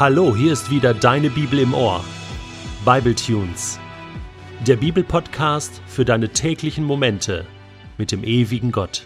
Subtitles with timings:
[0.00, 2.02] Hallo, hier ist wieder deine Bibel im Ohr.
[2.86, 3.78] Bible Tunes.
[4.66, 7.44] Der Bibelpodcast für deine täglichen Momente
[7.98, 9.04] mit dem ewigen Gott.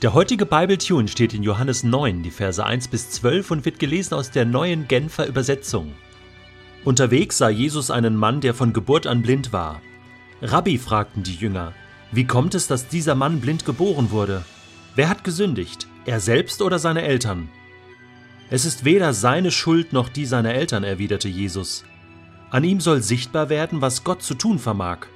[0.00, 3.78] Der heutige Bible Tune steht in Johannes 9, die Verse 1 bis 12 und wird
[3.78, 5.92] gelesen aus der neuen Genfer Übersetzung.
[6.82, 9.82] Unterwegs sah Jesus einen Mann, der von Geburt an blind war.
[10.40, 11.74] Rabbi fragten die Jünger,
[12.12, 14.42] wie kommt es, dass dieser Mann blind geboren wurde?
[14.94, 17.50] Wer hat gesündigt, er selbst oder seine Eltern?
[18.48, 21.84] Es ist weder seine Schuld noch die seiner Eltern, erwiderte Jesus.
[22.50, 25.06] An ihm soll sichtbar werden, was Gott zu tun vermag.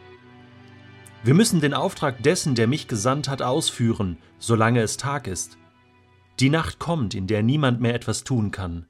[1.22, 5.58] Wir müssen den Auftrag dessen, der mich gesandt hat, ausführen, solange es Tag ist.
[6.40, 8.86] Die Nacht kommt, in der niemand mehr etwas tun kann.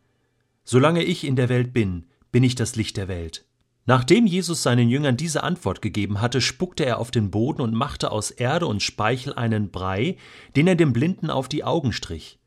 [0.64, 3.44] Solange ich in der Welt bin, bin ich das Licht der Welt.
[3.84, 8.10] Nachdem Jesus seinen Jüngern diese Antwort gegeben hatte, spuckte er auf den Boden und machte
[8.10, 10.16] aus Erde und Speichel einen Brei,
[10.56, 12.38] den er dem Blinden auf die Augen strich.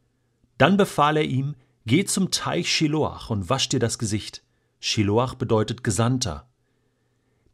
[0.58, 1.56] Dann befahl er ihm,
[1.86, 4.42] Geh zum Teich Shiloach und wasch dir das Gesicht.
[4.80, 6.48] Shiloach bedeutet Gesandter.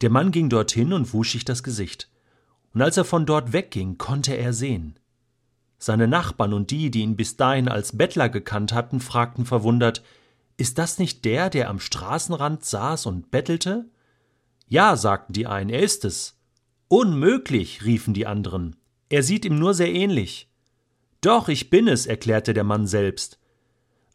[0.01, 2.09] Der Mann ging dorthin und wusch sich das Gesicht.
[2.73, 4.99] Und als er von dort wegging, konnte er sehen.
[5.79, 10.03] Seine Nachbarn und die, die ihn bis dahin als Bettler gekannt hatten, fragten verwundert,
[10.57, 13.89] ist das nicht der, der am Straßenrand saß und bettelte?
[14.67, 16.37] Ja, sagten die einen, er ist es.
[16.87, 18.75] Unmöglich, riefen die anderen.
[19.09, 20.51] Er sieht ihm nur sehr ähnlich.
[21.21, 23.38] Doch, ich bin es, erklärte der Mann selbst.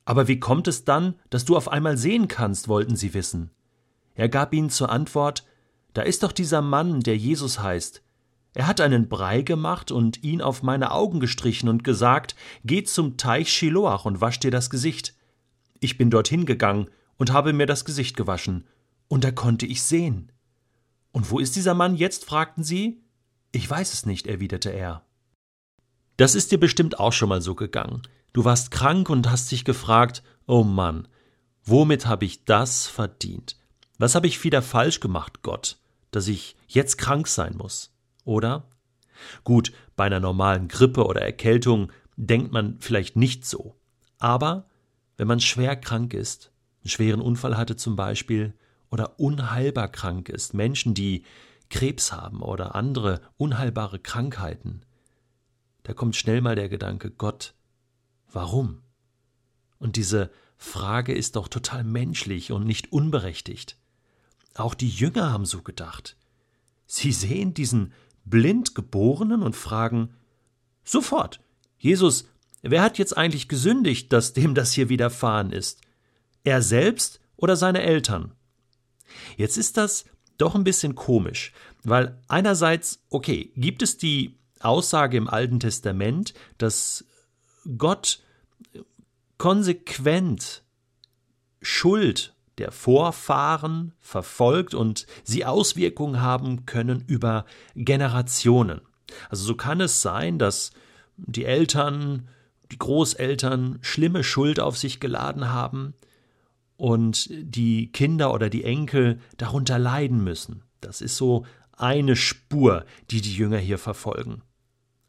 [0.04, 3.50] Aber wie kommt es dann, dass du auf einmal sehen kannst, wollten sie wissen.
[4.14, 5.46] Er gab ihnen zur Antwort
[5.92, 8.02] Da ist doch dieser Mann, der Jesus heißt.
[8.54, 13.16] Er hat einen Brei gemacht und ihn auf meine Augen gestrichen und gesagt Geh zum
[13.16, 15.14] Teich Shiloach und wasch dir das Gesicht.
[15.80, 18.66] Ich bin dorthin gegangen und habe mir das Gesicht gewaschen,
[19.08, 20.32] und da konnte ich sehen.
[21.12, 22.24] Und wo ist dieser Mann jetzt?
[22.24, 23.02] fragten sie.
[23.52, 25.04] Ich weiß es nicht, erwiderte er.
[26.16, 28.02] Das ist dir bestimmt auch schon mal so gegangen.
[28.34, 31.06] Du warst krank und hast dich gefragt, oh Mann,
[31.64, 33.56] womit habe ich das verdient?
[33.98, 35.78] Was habe ich wieder falsch gemacht, Gott,
[36.10, 37.94] dass ich jetzt krank sein muss?
[38.24, 38.64] Oder?
[39.44, 43.76] Gut, bei einer normalen Grippe oder Erkältung denkt man vielleicht nicht so.
[44.18, 44.66] Aber
[45.16, 46.50] wenn man schwer krank ist,
[46.82, 48.52] einen schweren Unfall hatte zum Beispiel,
[48.90, 51.24] oder unheilbar krank ist, Menschen, die
[51.70, 54.80] Krebs haben oder andere unheilbare Krankheiten,
[55.84, 57.54] da kommt schnell mal der Gedanke, Gott,
[58.34, 58.82] Warum?
[59.78, 63.78] Und diese Frage ist doch total menschlich und nicht unberechtigt.
[64.54, 66.16] Auch die Jünger haben so gedacht.
[66.86, 67.92] Sie sehen diesen
[68.24, 70.14] blind Geborenen und fragen
[70.82, 71.40] sofort,
[71.78, 72.28] Jesus,
[72.62, 75.80] wer hat jetzt eigentlich gesündigt, dass dem das hier widerfahren ist?
[76.42, 78.32] Er selbst oder seine Eltern?
[79.36, 80.06] Jetzt ist das
[80.38, 81.52] doch ein bisschen komisch,
[81.84, 87.04] weil einerseits, okay, gibt es die Aussage im Alten Testament, dass
[87.78, 88.23] Gott
[89.38, 90.62] konsequent
[91.60, 98.80] Schuld der Vorfahren verfolgt und sie Auswirkungen haben können über Generationen.
[99.28, 100.70] Also so kann es sein, dass
[101.16, 102.28] die Eltern,
[102.70, 105.94] die Großeltern schlimme Schuld auf sich geladen haben
[106.76, 110.62] und die Kinder oder die Enkel darunter leiden müssen.
[110.80, 114.42] Das ist so eine Spur, die die Jünger hier verfolgen.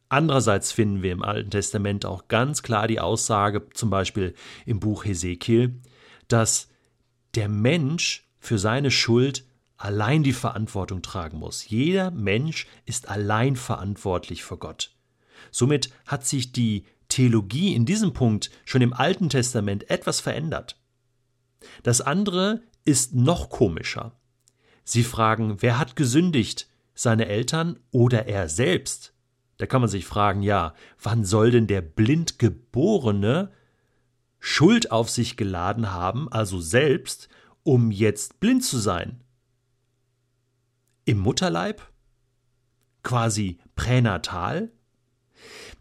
[0.10, 4.34] Andererseits finden wir im Alten Testament auch ganz klar die Aussage, zum Beispiel
[4.66, 5.82] im Buch Hesekiel,
[6.28, 6.70] dass
[7.34, 9.46] der Mensch für seine Schuld
[9.78, 11.68] allein die Verantwortung tragen muss.
[11.68, 14.96] Jeder Mensch ist allein verantwortlich vor Gott.
[15.52, 20.80] Somit hat sich die Theologie in diesem Punkt schon im Alten Testament etwas verändert.
[21.84, 24.14] Das andere ist noch komischer.
[24.84, 29.15] Sie fragen, wer hat gesündigt, seine Eltern oder er selbst?
[29.58, 33.52] Da kann man sich fragen, ja, wann soll denn der Blindgeborene
[34.40, 37.30] Schuld auf sich geladen haben, also selbst,
[37.64, 39.24] um jetzt blind zu sein?
[41.06, 41.82] Im Mutterleib?
[43.04, 44.72] Quasi pränatal?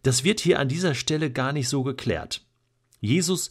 [0.03, 2.47] Das wird hier an dieser Stelle gar nicht so geklärt.
[3.01, 3.51] Jesus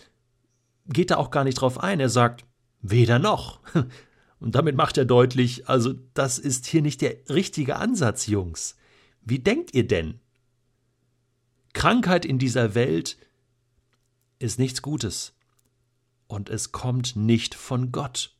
[0.87, 1.99] geht da auch gar nicht drauf ein.
[1.99, 2.45] Er sagt,
[2.81, 3.61] weder noch.
[4.39, 8.75] Und damit macht er deutlich, also das ist hier nicht der richtige Ansatz, Jungs.
[9.25, 10.19] Wie denkt ihr denn?
[11.73, 13.17] Krankheit in dieser Welt
[14.39, 15.33] ist nichts Gutes.
[16.27, 18.35] Und es kommt nicht von Gott.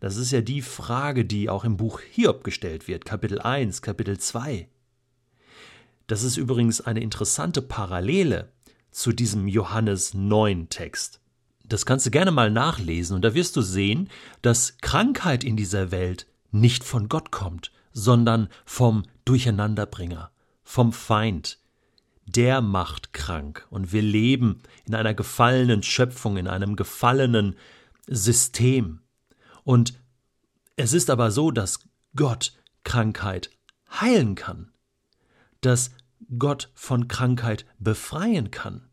[0.00, 4.18] Das ist ja die Frage, die auch im Buch Hiob gestellt wird, Kapitel 1, Kapitel
[4.18, 4.68] 2.
[6.06, 8.52] Das ist übrigens eine interessante Parallele
[8.90, 11.20] zu diesem Johannes 9 Text.
[11.64, 14.10] Das kannst du gerne mal nachlesen und da wirst du sehen,
[14.42, 20.30] dass Krankheit in dieser Welt nicht von Gott kommt, sondern vom Durcheinanderbringer,
[20.62, 21.58] vom Feind.
[22.26, 27.56] Der macht krank und wir leben in einer gefallenen Schöpfung, in einem gefallenen
[28.06, 29.00] System.
[29.62, 29.94] Und
[30.76, 31.80] es ist aber so, dass
[32.16, 32.52] Gott
[32.82, 33.50] Krankheit
[33.90, 34.72] heilen kann,
[35.60, 35.92] dass
[36.38, 38.88] Gott von Krankheit befreien kann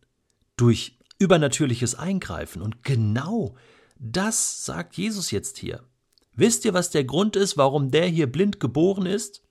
[0.58, 2.62] durch übernatürliches Eingreifen.
[2.62, 3.56] Und genau
[3.98, 5.84] das sagt Jesus jetzt hier.
[6.34, 9.44] Wisst ihr, was der Grund ist, warum der hier blind geboren ist?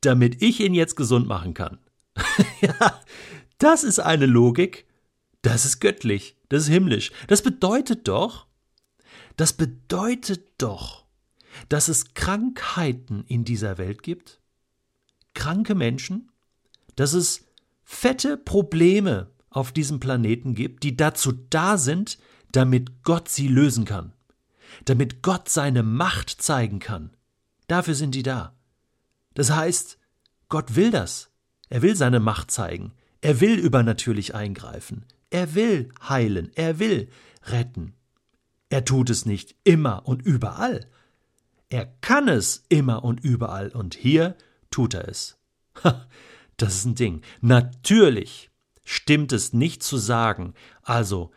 [0.00, 1.78] Damit ich ihn jetzt gesund machen kann.
[2.60, 3.00] ja,
[3.58, 4.86] das ist eine Logik.
[5.42, 6.36] Das ist göttlich.
[6.48, 7.12] Das ist himmlisch.
[7.28, 8.46] Das bedeutet doch,
[9.36, 11.04] das bedeutet doch,
[11.68, 14.40] dass es Krankheiten in dieser Welt gibt,
[15.34, 16.30] kranke Menschen,
[16.96, 17.46] dass es
[17.84, 22.18] fette Probleme auf diesem Planeten gibt, die dazu da sind,
[22.52, 24.12] damit Gott sie lösen kann,
[24.84, 27.10] damit Gott seine Macht zeigen kann.
[27.68, 28.54] Dafür sind die da.
[29.34, 29.98] Das heißt,
[30.48, 31.30] Gott will das.
[31.68, 32.92] Er will seine Macht zeigen.
[33.20, 35.06] Er will übernatürlich eingreifen.
[35.30, 36.50] Er will heilen.
[36.54, 37.08] Er will
[37.44, 37.94] retten.
[38.68, 40.86] Er tut es nicht immer und überall.
[41.68, 43.70] Er kann es immer und überall.
[43.70, 44.36] Und hier
[44.70, 45.38] tut er es.
[46.56, 47.22] das ist ein Ding.
[47.40, 48.50] Natürlich
[48.84, 51.30] stimmt es nicht zu sagen, also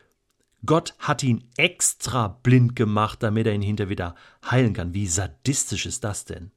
[0.66, 4.16] Gott hat ihn extra blind gemacht, damit er ihn hinter wieder
[4.50, 4.94] heilen kann.
[4.94, 6.52] Wie sadistisch ist das denn?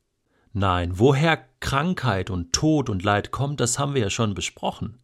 [0.53, 4.99] Nein, woher Krankheit und Tod und Leid kommt, das haben wir ja schon besprochen.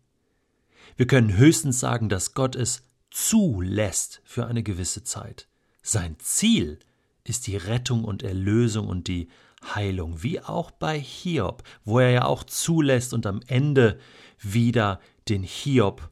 [0.96, 5.48] Wir können höchstens sagen, dass Gott es zulässt für eine gewisse Zeit.
[5.82, 6.78] Sein Ziel
[7.24, 9.28] ist die Rettung und Erlösung und die
[9.74, 13.98] Heilung, wie auch bei Hiob, wo er ja auch zulässt und am Ende
[14.40, 16.10] wieder den Hiob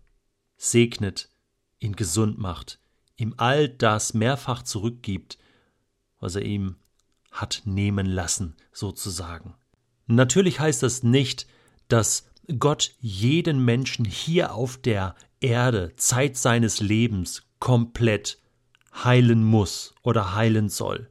[0.56, 1.28] segnet,
[1.80, 2.78] ihn gesund macht,
[3.22, 5.38] ihm all das mehrfach zurückgibt,
[6.20, 6.76] was er ihm
[7.30, 9.54] hat nehmen lassen, sozusagen.
[10.06, 11.46] Natürlich heißt das nicht,
[11.88, 12.28] dass
[12.58, 18.38] Gott jeden Menschen hier auf der Erde Zeit seines Lebens komplett
[18.92, 21.08] heilen muss oder heilen soll.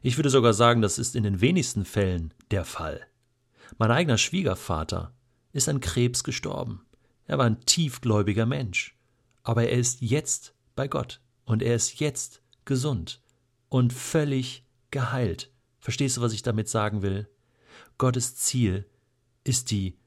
[0.00, 3.00] Ich würde sogar sagen, das ist in den wenigsten Fällen der Fall.
[3.78, 5.12] Mein eigener Schwiegervater
[5.52, 6.84] ist an Krebs gestorben.
[7.26, 8.96] Er war ein tiefgläubiger Mensch.
[9.42, 13.20] Aber er ist jetzt bei Gott und er ist jetzt gesund
[13.68, 15.50] und völlig geheilt.
[15.78, 17.28] Verstehst du, was ich damit sagen will?
[17.98, 18.86] Gottes Ziel
[19.44, 19.98] ist die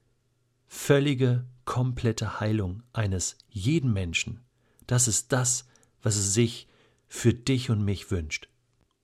[0.66, 4.40] völlige, komplette Heilung eines jeden Menschen.
[4.86, 5.66] Das ist das,
[6.02, 6.68] was es sich
[7.06, 8.48] für dich und mich wünscht.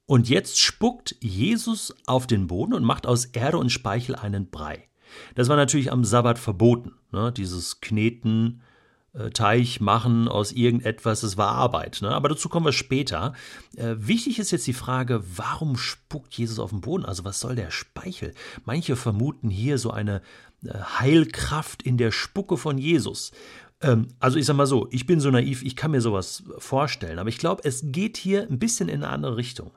[0.07, 4.89] Und jetzt spuckt Jesus auf den Boden und macht aus Erde und Speichel einen Brei.
[5.35, 6.93] Das war natürlich am Sabbat verboten.
[7.13, 7.33] Ne?
[7.33, 8.63] Dieses Kneten,
[9.15, 12.01] äh, Teich machen aus irgendetwas, das war Arbeit.
[12.03, 12.11] Ne?
[12.11, 13.33] Aber dazu kommen wir später.
[13.77, 17.05] Äh, wichtig ist jetzt die Frage, warum spuckt Jesus auf den Boden?
[17.05, 18.35] Also was soll der Speichel?
[18.65, 20.21] Manche vermuten hier so eine
[20.65, 23.31] äh, Heilkraft in der Spucke von Jesus.
[23.81, 27.19] Ähm, also ich sag mal so, ich bin so naiv, ich kann mir sowas vorstellen,
[27.19, 29.73] aber ich glaube, es geht hier ein bisschen in eine andere Richtung.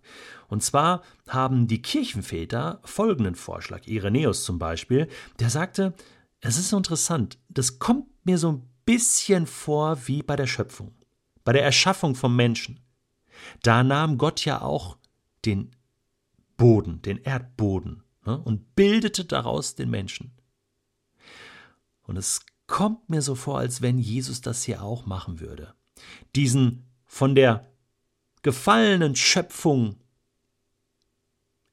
[0.47, 5.07] Und zwar haben die Kirchenväter folgenden Vorschlag, Irenäus zum Beispiel,
[5.39, 5.93] der sagte,
[6.39, 10.95] es ist so interessant, das kommt mir so ein bisschen vor wie bei der Schöpfung,
[11.43, 12.79] bei der Erschaffung vom Menschen.
[13.61, 14.97] Da nahm Gott ja auch
[15.45, 15.75] den
[16.55, 20.31] Boden, den Erdboden, ne, und bildete daraus den Menschen.
[22.03, 25.75] Und es kommt mir so vor, als wenn Jesus das hier auch machen würde.
[26.35, 27.69] Diesen von der
[28.41, 29.97] gefallenen Schöpfung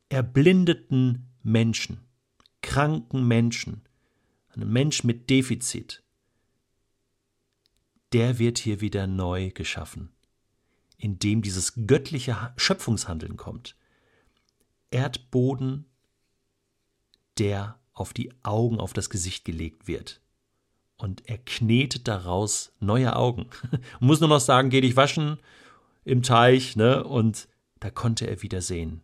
[0.09, 2.01] erblindeten Menschen,
[2.61, 3.83] kranken Menschen,
[4.49, 6.04] einen Mensch mit Defizit,
[8.15, 10.11] der wird hier wieder neu geschaffen,
[10.97, 13.77] indem dieses göttliche Schöpfungshandeln kommt.
[14.91, 15.85] Erdboden,
[17.39, 20.21] der auf die Augen, auf das Gesicht gelegt wird
[20.97, 23.47] und er knetet daraus neue Augen.
[24.01, 25.39] muss nur noch sagen, geh dich waschen
[26.05, 27.05] im Teich, ne?
[27.05, 27.49] Und
[27.81, 29.03] da konnte er wieder sehen.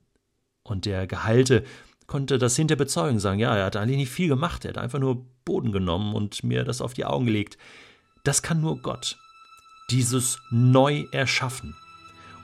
[0.63, 1.65] Und der Geheilte
[2.07, 4.99] konnte das hinter bezeugen, sagen, ja, er hat eigentlich nicht viel gemacht, er hat einfach
[4.99, 7.59] nur Boden genommen und mir das auf die Augen gelegt.
[8.25, 9.17] Das kann nur Gott.
[9.91, 11.75] Dieses neu erschaffen.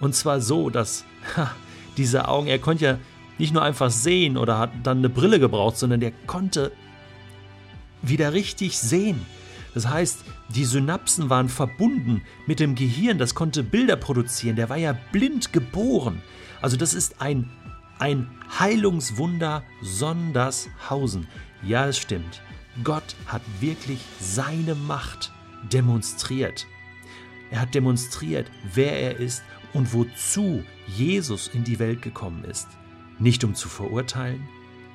[0.01, 1.05] Und zwar so, dass
[1.37, 1.51] ha,
[1.97, 2.99] diese Augen, er konnte ja
[3.39, 6.73] nicht nur einfach sehen oder hat dann eine Brille gebraucht, sondern der konnte
[8.03, 9.25] wieder richtig sehen.
[9.75, 14.79] Das heißt, die Synapsen waren verbunden mit dem Gehirn, das konnte Bilder produzieren, der war
[14.79, 16.23] ja blind geboren.
[16.63, 17.51] Also das ist ein,
[17.99, 18.27] ein
[18.59, 21.29] Heilungswunder Sondershausen.
[21.63, 22.41] Ja, es stimmt.
[22.85, 25.33] Gott hat wirklich seine Macht
[25.73, 26.67] demonstriert.
[27.51, 29.43] Er hat demonstriert, wer er ist
[29.73, 32.69] und wozu Jesus in die Welt gekommen ist.
[33.19, 34.47] Nicht um zu verurteilen,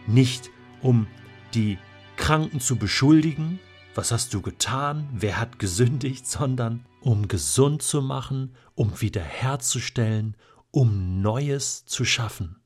[0.08, 0.50] nicht
[0.82, 1.08] um
[1.54, 1.78] die
[2.18, 3.60] Kranken zu beschuldigen,
[3.96, 10.38] was hast du getan, wer hat gesündigt, sondern um gesund zu machen, um wiederherzustellen,
[10.72, 12.61] um Neues zu schaffen.